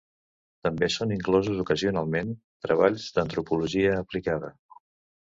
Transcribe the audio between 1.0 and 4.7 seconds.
inclosos ocasionalment treballs d'antropologia aplicada.